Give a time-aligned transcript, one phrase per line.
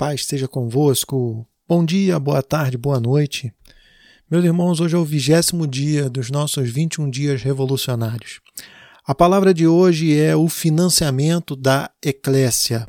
[0.00, 1.46] paz seja convosco.
[1.68, 3.52] Bom dia, boa tarde, boa noite.
[4.30, 8.40] Meus irmãos, hoje é o vigésimo dia dos nossos 21 dias revolucionários.
[9.06, 12.88] A palavra de hoje é o financiamento da eclésia.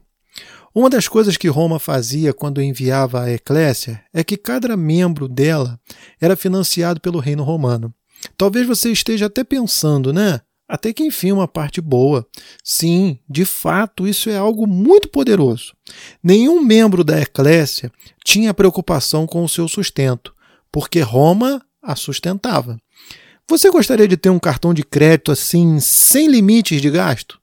[0.73, 5.77] Uma das coisas que Roma fazia quando enviava a eclésia é que cada membro dela
[6.17, 7.93] era financiado pelo reino romano.
[8.37, 10.39] Talvez você esteja até pensando, né?
[10.71, 12.25] Até que enfim uma parte boa.
[12.63, 15.73] Sim, de fato, isso é algo muito poderoso.
[16.23, 17.91] Nenhum membro da Eclésia
[18.23, 20.33] tinha preocupação com o seu sustento,
[20.71, 22.77] porque Roma a sustentava.
[23.49, 27.37] Você gostaria de ter um cartão de crédito assim, sem limites de gasto?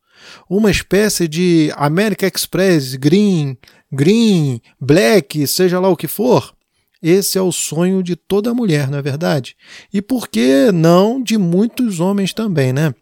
[0.49, 3.59] Uma espécie de American Express, Green,
[3.93, 6.55] Green, Black, seja lá o que for?
[7.03, 9.55] Esse é o sonho de toda mulher, não é verdade?
[9.93, 12.95] E por que não de muitos homens também, né?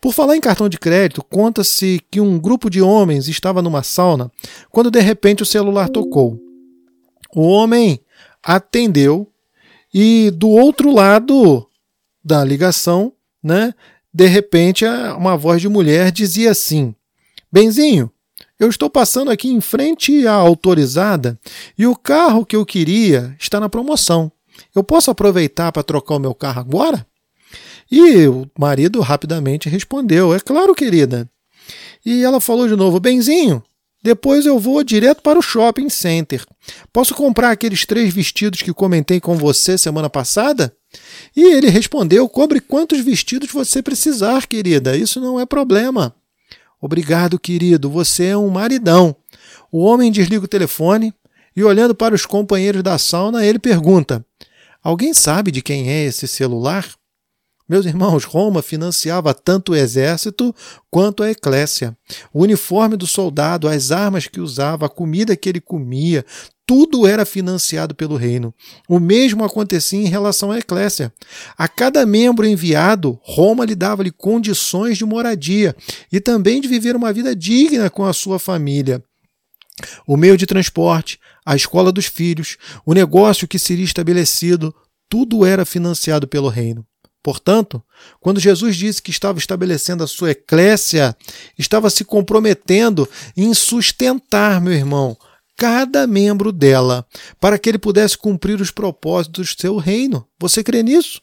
[0.00, 4.30] Por falar em cartão de crédito, conta-se que um grupo de homens estava numa sauna
[4.70, 6.38] quando de repente o celular tocou.
[7.34, 8.00] O homem
[8.42, 9.30] atendeu
[9.92, 11.66] e do outro lado
[12.24, 13.74] da ligação, né,
[14.12, 14.84] de repente
[15.16, 16.94] uma voz de mulher dizia assim:
[17.50, 18.10] Benzinho,
[18.58, 21.38] eu estou passando aqui em frente à autorizada
[21.76, 24.30] e o carro que eu queria está na promoção.
[24.74, 27.06] Eu posso aproveitar para trocar o meu carro agora?
[27.90, 31.28] E o marido rapidamente respondeu: É claro, querida.
[32.04, 33.62] E ela falou de novo: Benzinho,
[34.02, 36.44] depois eu vou direto para o shopping center.
[36.92, 40.74] Posso comprar aqueles três vestidos que comentei com você semana passada?
[41.34, 44.96] E ele respondeu: Cobre quantos vestidos você precisar, querida.
[44.96, 46.14] Isso não é problema.
[46.80, 47.90] Obrigado, querido.
[47.90, 49.16] Você é um maridão.
[49.72, 51.12] O homem desliga o telefone
[51.56, 54.24] e, olhando para os companheiros da sauna, ele pergunta:
[54.82, 56.97] Alguém sabe de quem é esse celular?
[57.68, 60.54] Meus irmãos, Roma financiava tanto o exército
[60.90, 61.94] quanto a eclésia.
[62.32, 66.24] O uniforme do soldado, as armas que usava, a comida que ele comia,
[66.66, 68.54] tudo era financiado pelo reino.
[68.88, 71.12] O mesmo acontecia em relação à eclésia.
[71.58, 75.76] A cada membro enviado, Roma lhe dava-lhe condições de moradia
[76.10, 79.02] e também de viver uma vida digna com a sua família.
[80.06, 84.74] O meio de transporte, a escola dos filhos, o negócio que seria estabelecido,
[85.08, 86.86] tudo era financiado pelo reino.
[87.22, 87.82] Portanto,
[88.20, 91.16] quando Jesus disse que estava estabelecendo a sua eclésia,
[91.58, 95.16] estava se comprometendo em sustentar, meu irmão,
[95.56, 97.04] cada membro dela,
[97.40, 100.26] para que ele pudesse cumprir os propósitos do seu reino.
[100.38, 101.20] Você crê nisso?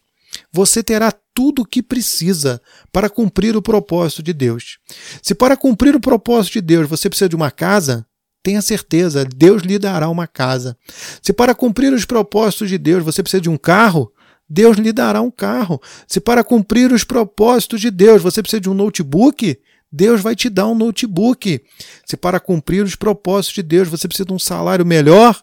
[0.52, 4.78] Você terá tudo o que precisa para cumprir o propósito de Deus.
[5.22, 8.06] Se para cumprir o propósito de Deus você precisa de uma casa,
[8.44, 10.78] tenha certeza, Deus lhe dará uma casa.
[11.22, 14.12] Se para cumprir os propósitos de Deus você precisa de um carro,
[14.50, 15.82] Deus lhe dará um carro.
[16.08, 19.58] Se para cumprir os propósitos de Deus você precisa de um notebook,
[19.92, 21.62] Deus vai te dar um notebook.
[22.06, 25.42] Se para cumprir os propósitos de Deus você precisa de um salário melhor,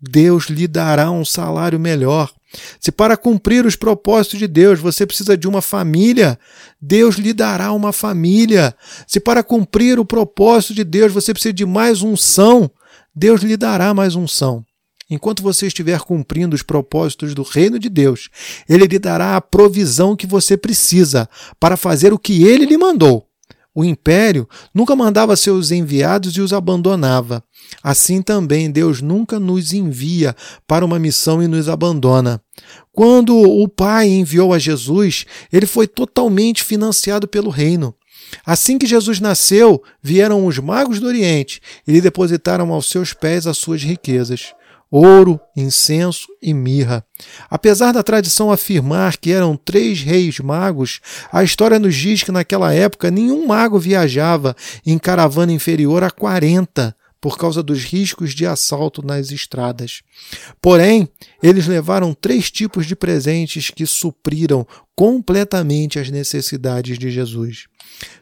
[0.00, 2.32] Deus lhe dará um salário melhor.
[2.80, 6.38] Se para cumprir os propósitos de Deus você precisa de uma família,
[6.80, 8.74] Deus lhe dará uma família.
[9.06, 12.70] Se para cumprir o propósito de Deus você precisa de mais unção,
[13.14, 14.64] Deus lhe dará mais unção.
[15.12, 18.30] Enquanto você estiver cumprindo os propósitos do reino de Deus,
[18.66, 21.28] ele lhe dará a provisão que você precisa
[21.60, 23.28] para fazer o que ele lhe mandou.
[23.74, 27.44] O império nunca mandava seus enviados e os abandonava.
[27.82, 30.34] Assim também Deus nunca nos envia
[30.66, 32.40] para uma missão e nos abandona.
[32.90, 37.94] Quando o Pai enviou a Jesus, ele foi totalmente financiado pelo reino.
[38.46, 43.46] Assim que Jesus nasceu, vieram os magos do Oriente e lhe depositaram aos seus pés
[43.46, 44.54] as suas riquezas
[44.92, 47.02] ouro, incenso e mirra.
[47.48, 51.00] Apesar da tradição afirmar que eram três reis magos,
[51.32, 54.54] a história nos diz que naquela época nenhum mago viajava
[54.84, 60.02] em caravana inferior a 40 por causa dos riscos de assalto nas estradas.
[60.60, 61.08] Porém,
[61.40, 67.66] eles levaram três tipos de presentes que supriram completamente as necessidades de Jesus.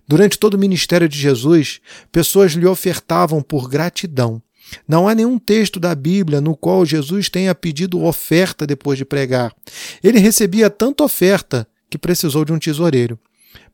[0.06, 1.80] Durante todo o ministério de Jesus,
[2.12, 4.40] pessoas lhe ofertavam por gratidão
[4.86, 9.54] não há nenhum texto da Bíblia no qual Jesus tenha pedido oferta depois de pregar.
[10.02, 13.18] Ele recebia tanta oferta que precisou de um tesoureiro.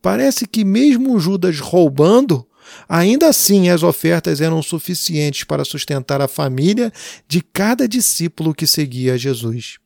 [0.00, 2.46] Parece que, mesmo Judas roubando,
[2.88, 6.92] ainda assim as ofertas eram suficientes para sustentar a família
[7.28, 9.78] de cada discípulo que seguia Jesus.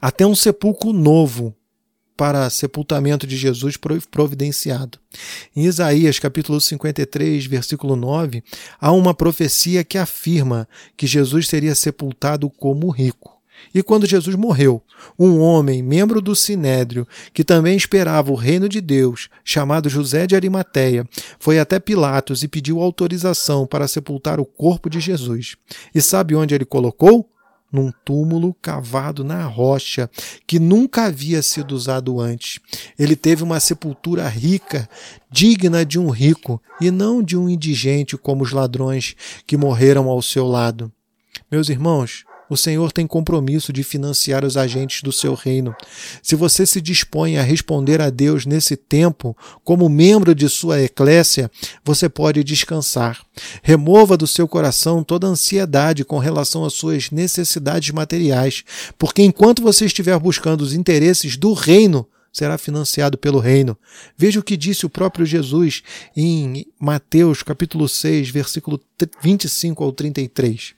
[0.00, 1.54] Até um sepulcro novo
[2.18, 3.76] para sepultamento de Jesus
[4.10, 4.98] providenciado.
[5.54, 8.42] Em Isaías capítulo 53, versículo 9,
[8.80, 13.38] há uma profecia que afirma que Jesus seria sepultado como rico.
[13.72, 14.82] E quando Jesus morreu,
[15.16, 20.34] um homem, membro do Sinédrio, que também esperava o reino de Deus, chamado José de
[20.34, 25.54] Arimateia, foi até Pilatos e pediu autorização para sepultar o corpo de Jesus.
[25.94, 27.30] E sabe onde ele colocou?
[27.72, 30.10] Num túmulo cavado na rocha,
[30.46, 32.60] que nunca havia sido usado antes.
[32.98, 34.88] Ele teve uma sepultura rica,
[35.30, 39.14] digna de um rico, e não de um indigente como os ladrões
[39.46, 40.90] que morreram ao seu lado.
[41.50, 45.74] Meus irmãos, o Senhor tem compromisso de financiar os agentes do seu reino.
[46.22, 51.50] Se você se dispõe a responder a Deus nesse tempo, como membro de sua eclésia,
[51.84, 53.20] você pode descansar.
[53.62, 58.64] Remova do seu coração toda ansiedade com relação às suas necessidades materiais,
[58.96, 63.76] porque enquanto você estiver buscando os interesses do reino, será financiado pelo reino.
[64.16, 65.82] Veja o que disse o próprio Jesus
[66.16, 68.80] em Mateus capítulo 6, versículo
[69.22, 70.77] 25 ao 33.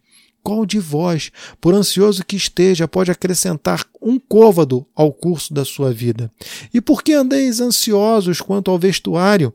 [0.43, 5.93] Qual de vós, por ansioso que esteja, pode acrescentar um côvado ao curso da sua
[5.93, 6.31] vida?
[6.73, 9.53] E por que andeis ansiosos quanto ao vestuário?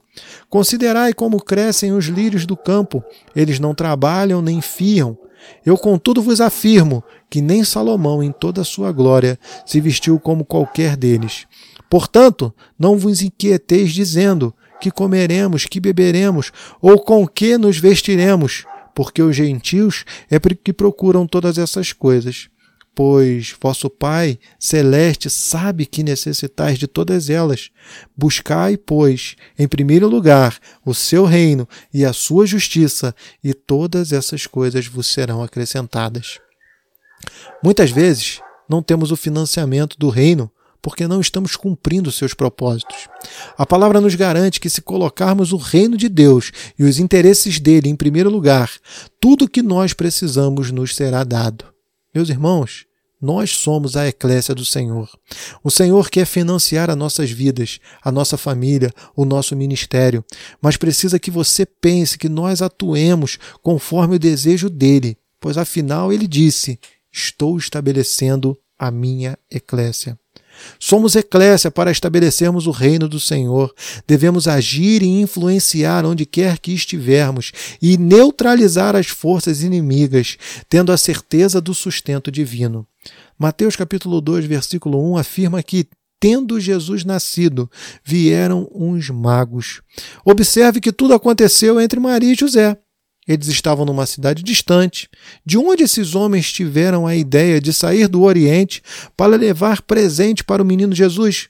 [0.48, 3.02] Considerai como crescem os lírios do campo,
[3.34, 5.18] eles não trabalham nem fiam.
[5.64, 10.44] Eu, contudo, vos afirmo que nem Salomão, em toda a sua glória, se vestiu como
[10.44, 11.46] qualquer deles.
[11.90, 18.64] Portanto, não vos inquieteis dizendo que comeremos, que beberemos, ou com que nos vestiremos
[18.96, 22.48] porque os gentios é que procuram todas essas coisas.
[22.94, 27.70] Pois vosso Pai celeste sabe que necessitais de todas elas.
[28.16, 33.14] Buscai, pois, em primeiro lugar, o seu reino e a sua justiça,
[33.44, 36.38] e todas essas coisas vos serão acrescentadas.
[37.62, 40.50] Muitas vezes não temos o financiamento do reino
[40.86, 43.08] porque não estamos cumprindo seus propósitos.
[43.58, 47.88] A palavra nos garante que, se colocarmos o reino de Deus e os interesses dele
[47.88, 48.70] em primeiro lugar,
[49.20, 51.64] tudo o que nós precisamos nos será dado.
[52.14, 52.86] Meus irmãos,
[53.20, 55.10] nós somos a eclésia do Senhor.
[55.64, 60.24] O Senhor quer financiar as nossas vidas, a nossa família, o nosso ministério,
[60.62, 66.28] mas precisa que você pense que nós atuemos conforme o desejo dele, pois afinal ele
[66.28, 66.78] disse:
[67.12, 70.16] Estou estabelecendo a minha eclésia.
[70.78, 73.74] Somos eclésia para estabelecermos o reino do Senhor.
[74.06, 80.36] Devemos agir e influenciar onde quer que estivermos e neutralizar as forças inimigas,
[80.68, 82.86] tendo a certeza do sustento divino.
[83.38, 85.86] Mateus capítulo 2, versículo 1 afirma que
[86.18, 87.70] tendo Jesus nascido,
[88.02, 89.82] vieram uns magos.
[90.24, 92.76] Observe que tudo aconteceu entre Maria e José.
[93.26, 95.08] Eles estavam numa cidade distante,
[95.44, 98.82] de onde esses homens tiveram a ideia de sair do Oriente
[99.16, 101.48] para levar presente para o menino Jesus.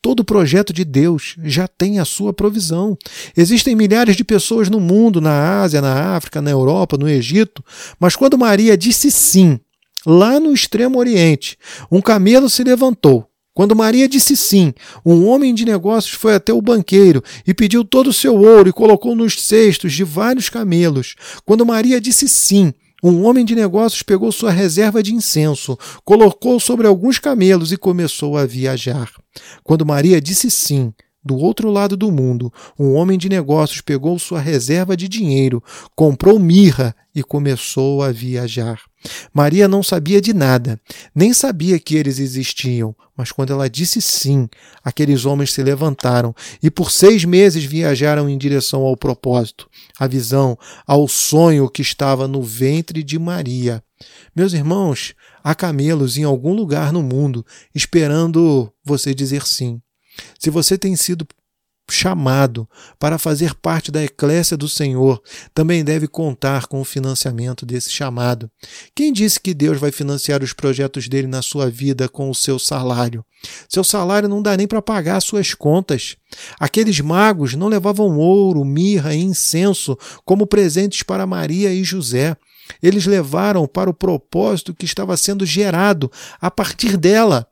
[0.00, 2.96] Todo projeto de Deus já tem a sua provisão.
[3.36, 7.64] Existem milhares de pessoas no mundo, na Ásia, na África, na Europa, no Egito,
[7.98, 9.58] mas quando Maria disse sim,
[10.06, 11.58] lá no extremo Oriente,
[11.90, 13.28] um camelo se levantou
[13.58, 14.72] quando Maria disse sim,
[15.04, 18.72] um homem de negócios foi até o banqueiro e pediu todo o seu ouro e
[18.72, 21.16] colocou nos cestos de vários camelos.
[21.44, 22.72] Quando Maria disse sim,
[23.02, 28.36] um homem de negócios pegou sua reserva de incenso, colocou sobre alguns camelos e começou
[28.36, 29.10] a viajar.
[29.64, 30.92] Quando Maria disse sim,
[31.24, 35.62] do outro lado do mundo, um homem de negócios pegou sua reserva de dinheiro,
[35.94, 38.80] comprou mirra e começou a viajar.
[39.32, 40.80] Maria não sabia de nada,
[41.14, 44.48] nem sabia que eles existiam, mas quando ela disse sim,
[44.82, 50.56] aqueles homens se levantaram e por seis meses viajaram em direção ao propósito, à visão,
[50.86, 53.82] ao sonho que estava no ventre de Maria.
[54.34, 57.44] Meus irmãos, há camelos em algum lugar no mundo
[57.74, 59.80] esperando você dizer sim.
[60.38, 61.26] Se você tem sido
[61.90, 65.22] chamado para fazer parte da eclésia do Senhor,
[65.54, 68.50] também deve contar com o financiamento desse chamado.
[68.94, 72.58] Quem disse que Deus vai financiar os projetos dele na sua vida com o seu
[72.58, 73.24] salário?
[73.68, 76.16] Seu salário não dá nem para pagar suas contas.
[76.60, 82.36] Aqueles magos não levavam ouro, mirra e incenso como presentes para Maria e José.
[82.82, 86.10] Eles levaram para o propósito que estava sendo gerado
[86.40, 87.48] a partir dela.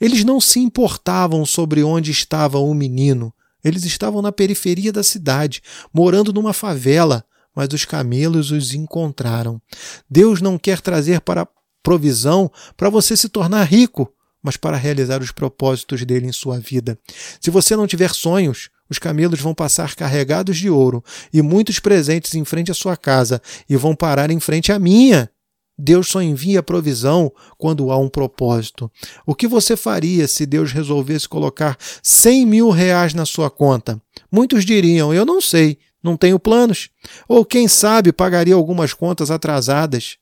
[0.00, 3.32] Eles não se importavam sobre onde estava o menino.
[3.62, 5.62] Eles estavam na periferia da cidade,
[5.92, 7.24] morando numa favela,
[7.54, 9.60] mas os camelos os encontraram.
[10.08, 11.48] Deus não quer trazer para
[11.82, 14.12] provisão para você se tornar rico,
[14.42, 16.98] mas para realizar os propósitos dele em sua vida.
[17.40, 22.34] Se você não tiver sonhos, os camelos vão passar carregados de ouro e muitos presentes
[22.34, 25.30] em frente à sua casa e vão parar em frente à minha.
[25.78, 28.90] Deus só envia provisão quando há um propósito.
[29.24, 34.00] O que você faria se Deus resolvesse colocar 100 mil reais na sua conta?
[34.30, 36.90] Muitos diriam: Eu não sei, não tenho planos.
[37.28, 40.16] Ou quem sabe pagaria algumas contas atrasadas.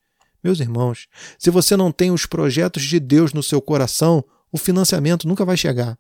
[0.44, 1.08] Meus irmãos,
[1.38, 4.22] se você não tem os projetos de Deus no seu coração,
[4.52, 5.98] o financiamento nunca vai chegar.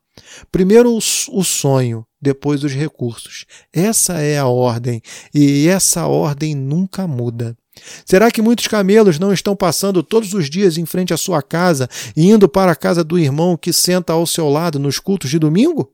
[0.52, 3.44] Primeiro o sonho, depois os recursos.
[3.72, 5.02] Essa é a ordem
[5.34, 7.56] e essa ordem nunca muda.
[8.04, 11.88] Será que muitos camelos não estão passando todos os dias em frente à sua casa
[12.16, 15.38] e indo para a casa do irmão que senta ao seu lado nos cultos de
[15.38, 15.92] domingo?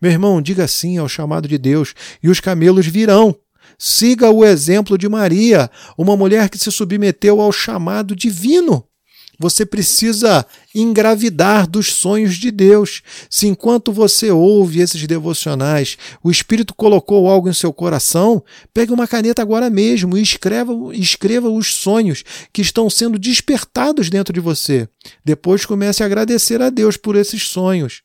[0.00, 3.36] Meu irmão, diga sim ao chamado de Deus e os camelos virão.
[3.78, 8.87] Siga o exemplo de Maria, uma mulher que se submeteu ao chamado divino.
[9.38, 13.02] Você precisa engravidar dos sonhos de Deus.
[13.30, 18.42] Se enquanto você ouve esses devocionais, o Espírito colocou algo em seu coração,
[18.74, 24.32] pegue uma caneta agora mesmo e escreva, escreva os sonhos que estão sendo despertados dentro
[24.32, 24.88] de você.
[25.24, 28.02] Depois comece a agradecer a Deus por esses sonhos.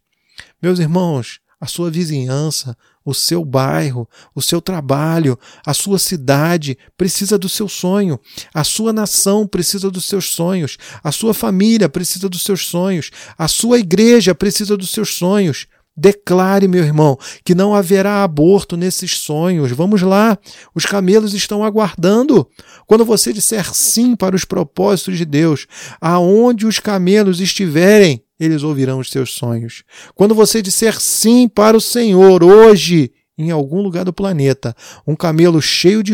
[0.62, 4.06] Meus irmãos, a sua vizinhança, o seu bairro,
[4.36, 8.20] o seu trabalho, a sua cidade precisa do seu sonho,
[8.54, 13.48] a sua nação precisa dos seus sonhos, a sua família precisa dos seus sonhos, a
[13.48, 15.68] sua igreja precisa dos seus sonhos.
[15.96, 19.72] Declare, meu irmão, que não haverá aborto nesses sonhos.
[19.72, 20.38] Vamos lá,
[20.76, 22.46] os camelos estão aguardando.
[22.86, 25.66] Quando você disser sim para os propósitos de Deus,
[26.02, 29.84] aonde os camelos estiverem, eles ouvirão os seus sonhos.
[30.16, 34.76] Quando você disser sim para o Senhor hoje, em algum lugar do planeta,
[35.08, 36.14] um camelo cheio de,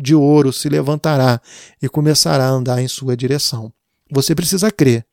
[0.00, 1.40] de ouro se levantará
[1.82, 3.72] e começará a andar em sua direção.
[4.10, 5.04] Você precisa crer.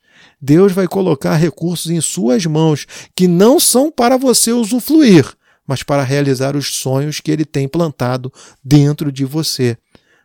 [0.41, 2.85] Deus vai colocar recursos em suas mãos
[3.15, 5.25] que não são para você usufruir,
[5.65, 8.31] mas para realizar os sonhos que ele tem plantado
[8.63, 9.77] dentro de você.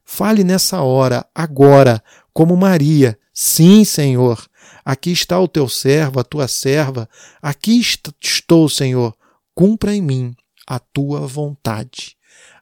[0.04, 3.18] Fale nessa hora, agora, como Maria.
[3.32, 4.38] Sim, Senhor.
[4.84, 7.08] Aqui está o teu servo, a tua serva.
[7.40, 7.80] Aqui
[8.20, 9.14] estou, Senhor.
[9.54, 10.34] Cumpra em mim
[10.66, 12.16] a tua vontade.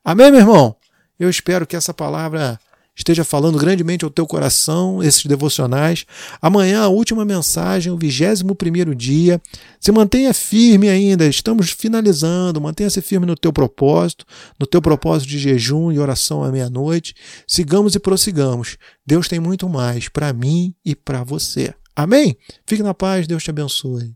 [0.04, 0.76] Amém, meu irmão?
[1.18, 2.58] Eu espero que essa palavra
[2.96, 6.04] esteja falando grandemente ao teu coração, esses devocionais.
[6.40, 9.40] Amanhã, a última mensagem, o vigésimo primeiro dia.
[9.80, 12.60] Se mantenha firme ainda, estamos finalizando.
[12.60, 14.24] Mantenha-se firme no teu propósito,
[14.58, 17.14] no teu propósito de jejum e oração à meia-noite.
[17.46, 18.76] Sigamos e prossigamos.
[19.06, 21.74] Deus tem muito mais para mim e para você.
[22.02, 22.34] Amém?
[22.66, 24.14] Fique na paz, Deus te abençoe.